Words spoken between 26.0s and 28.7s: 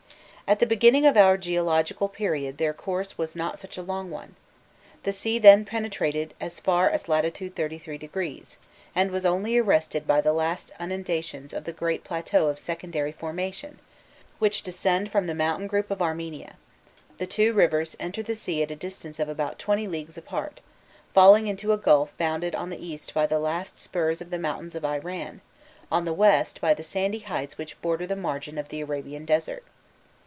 the west by the sandy heights which border the margin of